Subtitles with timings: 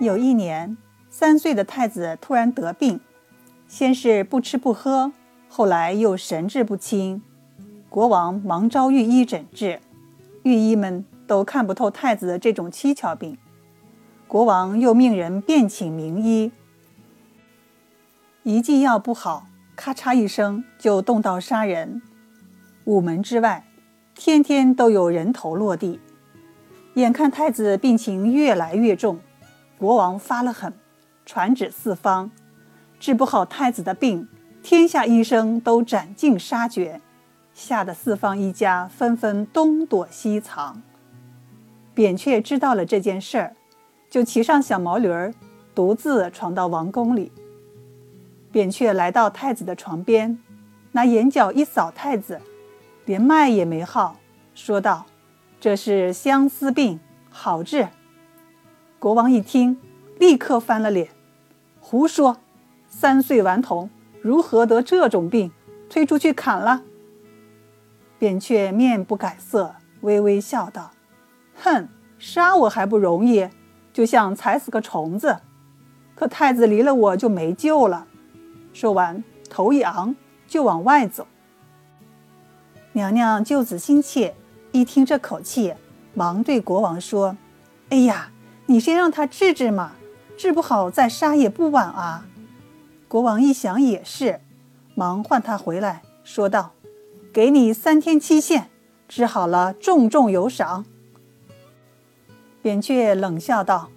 [0.00, 0.78] 有一年，
[1.10, 3.00] 三岁的太子突然得病，
[3.68, 5.12] 先是不吃不喝，
[5.46, 7.20] 后来又神志不清。
[7.90, 9.78] 国王忙招御医诊治，
[10.42, 13.36] 御医们都看不透太子的这种蹊跷病。
[14.26, 16.50] 国王又命人遍请名医，
[18.42, 22.00] 一剂药不好，咔嚓一声就动刀杀人。
[22.86, 23.66] 午门之外，
[24.14, 26.00] 天天都有人头落地。
[26.94, 29.20] 眼看太子病情越来越重，
[29.80, 30.74] 国王发了狠，
[31.24, 32.30] 传旨四方，
[32.98, 34.28] 治不好太子的病，
[34.62, 37.00] 天下医生都斩尽杀绝。
[37.54, 40.82] 吓得四方一家纷纷东躲西藏。
[41.94, 43.56] 扁鹊知道了这件事儿，
[44.10, 45.32] 就骑上小毛驴儿，
[45.74, 47.32] 独自闯到王宫里。
[48.52, 50.38] 扁鹊来到太子的床边，
[50.92, 52.38] 拿眼角一扫太子，
[53.06, 54.16] 连脉也没号，
[54.54, 55.06] 说道
[55.58, 57.88] ：“这是相思病，好治。”
[59.00, 59.78] 国王一听，
[60.18, 61.08] 立刻翻了脸
[61.80, 62.36] ：“胡说！
[62.86, 63.88] 三岁顽童
[64.20, 65.50] 如何得这种病？
[65.88, 66.82] 推出去砍了！”
[68.20, 70.90] 扁鹊面不改色，微微笑道
[71.56, 73.48] ：“哼，杀我还不容易，
[73.90, 75.38] 就像踩死个虫子。
[76.14, 78.06] 可太子离了我就没救了。”
[78.74, 80.14] 说完，头一昂，
[80.46, 81.26] 就往外走。
[82.92, 84.34] 娘娘救子心切，
[84.72, 85.72] 一听这口气，
[86.12, 87.38] 忙对国王说
[87.88, 88.30] ：“哎呀，
[88.70, 89.94] 你先让他治治嘛，
[90.36, 92.28] 治不好再杀也不晚啊。”
[93.08, 94.38] 国王一想也是，
[94.94, 96.70] 忙唤他回来，说道。
[97.32, 98.70] 给你三天期限，
[99.08, 100.84] 治好了重重有赏。
[102.62, 103.88] 扁鹊冷笑道：“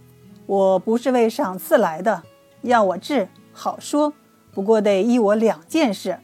[0.47, 2.23] 我不是为赏赐来的，
[2.63, 4.13] 要我治好说，
[4.51, 6.17] 不过得依我两件事。”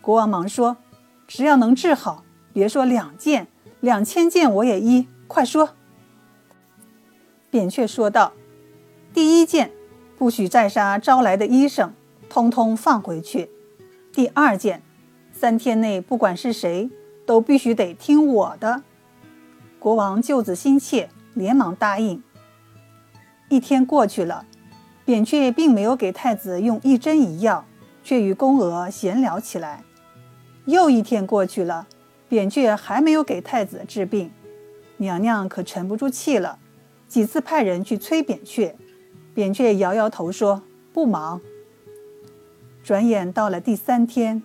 [0.00, 0.78] 国王忙说
[1.28, 2.24] ：“只要能治好，
[2.54, 3.48] 别说两件，
[3.80, 5.06] 两千件我也依。
[5.26, 5.70] 快说。”
[7.50, 8.32] 扁鹊说道
[9.12, 9.72] ：“第一件，
[10.16, 11.92] 不许再杀招来的医生，
[12.28, 13.50] 通通放回去。
[14.12, 14.82] 第二件。”
[15.32, 16.90] 三天内，不管是谁，
[17.24, 18.82] 都必须得听我的。
[19.78, 22.22] 国王救子心切，连忙答应。
[23.48, 24.44] 一天过去了，
[25.06, 27.64] 扁鹊并没有给太子用一针一药，
[28.04, 29.82] 却与宫娥闲聊起来。
[30.66, 31.88] 又一天过去了，
[32.28, 34.30] 扁鹊还没有给太子治病，
[34.98, 36.58] 娘娘可沉不住气了，
[37.10, 38.76] 几次派人去催扁鹊，
[39.34, 40.62] 扁鹊摇摇头说
[40.92, 41.40] 不忙。
[42.84, 44.42] 转眼到了第三天。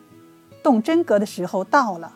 [0.63, 2.15] 动真格的时候到了，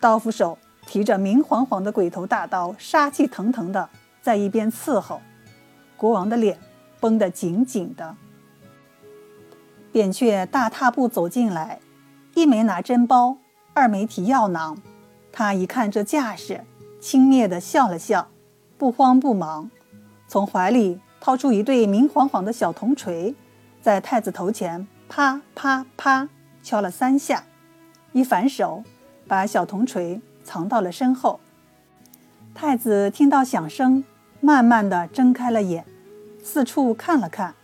[0.00, 0.56] 刀斧手
[0.86, 3.90] 提着明晃晃的鬼头大刀，杀气腾腾的
[4.22, 5.20] 在一边伺候。
[5.98, 6.58] 国王的脸
[6.98, 8.16] 绷得紧紧的。
[9.92, 11.80] 扁鹊大踏步走进来，
[12.32, 13.36] 一没拿针包，
[13.74, 14.78] 二没提药囊。
[15.30, 16.64] 他一看这架势，
[16.98, 18.30] 轻蔑地笑了笑，
[18.84, 19.70] 不慌不忙，
[20.28, 23.34] 从怀里掏出一对明晃晃的小铜锤，
[23.80, 26.28] 在太子头前啪啪啪
[26.62, 27.44] 敲了三下。
[28.12, 28.84] 一反手，
[29.26, 31.40] 把小铜锤藏到了身后。
[32.54, 34.04] 太子听到响声，
[34.42, 35.86] 慢慢的睁开了眼，
[36.42, 37.54] 四处看了看，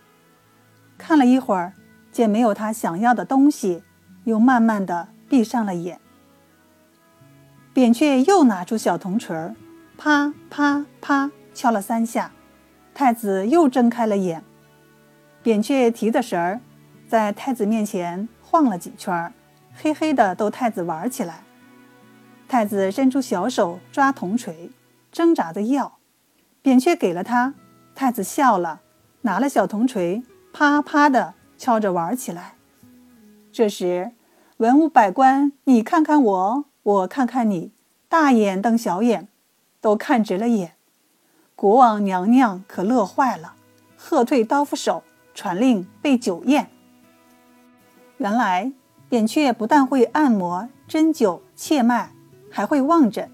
[0.97, 1.73] 看了一会儿，
[2.11, 3.83] 见没有他想要的东西，
[4.23, 5.99] 又慢慢的闭上了眼。
[7.73, 9.53] 扁鹊又拿出小铜锤，
[10.03, 12.31] 啪啪啪敲了三下，
[12.91, 14.43] 太子又睁开了眼。
[15.43, 16.59] 扁鹊提的绳儿，
[17.07, 19.31] 在太子面前晃了几圈儿。
[19.75, 21.43] 嘿嘿的逗太子玩起来，
[22.47, 24.71] 太子伸出小手抓铜锤，
[25.11, 25.99] 挣扎着要，
[26.63, 27.53] 扁鹊给了他，
[27.93, 28.81] 太子笑了，
[29.21, 32.55] 拿了小铜锤，啪啪的敲着玩起来。
[33.51, 34.13] 这时，
[34.57, 37.71] 文武百官你看看我，我看看你，
[38.09, 39.27] 大眼瞪小眼，
[39.81, 40.75] 都看直了眼。
[41.55, 43.55] 国王娘娘可乐坏了，
[43.97, 45.03] 喝退刀斧手，
[45.33, 46.69] 传令备酒宴。
[48.17, 48.71] 原来。
[49.09, 52.13] 扁鹊不但会按摩、针灸、切脉，
[52.49, 53.29] 还会望诊。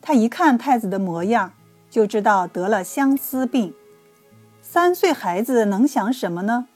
[0.00, 1.52] 他一看太子的模样，
[1.90, 3.74] 就知道得了相思病。
[4.62, 6.68] 三岁孩子能想什么呢？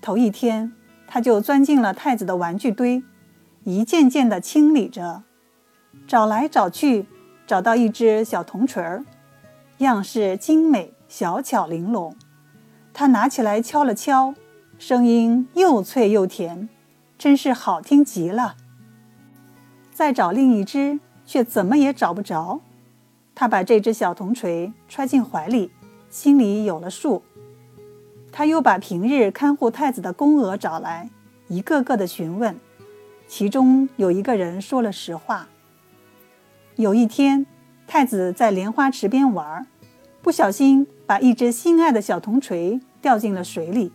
[0.00, 0.72] 头一天，
[1.06, 3.04] 他就钻进了太子的玩具堆，
[3.62, 5.22] 一件件地清理着，
[6.08, 7.06] 找来找去，
[7.48, 9.02] 找到一只小铜锤儿，
[9.78, 12.14] 样式精美、小巧玲珑。
[12.92, 14.34] 他拿起来敲了敲，
[14.78, 16.68] 声音又脆又甜。
[17.16, 18.56] 真是好听极了。
[19.90, 22.60] 再找另一只，却怎么也找不着。
[23.34, 25.70] 他把这只小铜锤揣进怀里，
[26.10, 27.22] 心里有了数。
[28.30, 31.08] 他又把平日看护太子的宫娥找来，
[31.48, 32.54] 一个个的询问。
[33.26, 35.48] 其中有一个人说了实话。
[36.78, 37.44] 有一天，
[37.88, 39.66] 太子在莲花池边玩，
[40.22, 43.90] 不小心把一只心爱的小铜锤掉进了水里。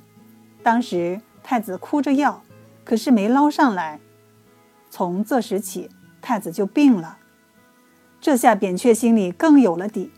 [0.61, 2.43] 当时太子哭着要，
[2.83, 4.01] 可是没捞上来。
[4.89, 5.89] 从这时起，
[6.21, 7.19] 太子就病了。
[8.19, 10.11] 这下扁鹊心里更有了底。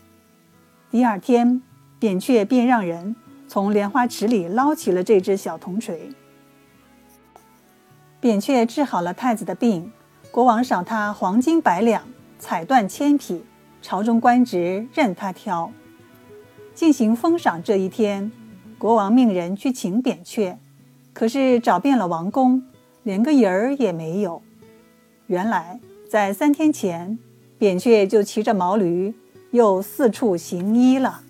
[0.90, 1.62] 第二天，
[2.00, 3.14] 扁鹊便让人
[3.46, 6.10] 从莲花池里捞起了这只小铜锤。
[8.18, 9.92] 扁鹊治好了太子的病，
[10.32, 12.02] 国王赏他黄金百两，
[12.38, 13.44] 彩缎千匹，
[13.80, 15.72] 朝中官职任他挑。
[16.74, 18.30] 进行封赏这一天，
[18.78, 20.58] 国王命人去请扁鹊，
[21.12, 22.62] 可是找遍了王宫，
[23.02, 24.42] 连个人儿也没有。
[25.26, 27.18] 原来，在三天前，
[27.58, 29.14] 扁鹊就骑着毛驴，
[29.52, 31.22] 又四处行医了。